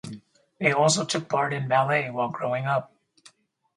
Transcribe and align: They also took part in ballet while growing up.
They 0.57 0.71
also 0.71 1.05
took 1.05 1.29
part 1.29 1.53
in 1.53 1.67
ballet 1.67 2.09
while 2.09 2.29
growing 2.31 2.65
up. 2.65 2.91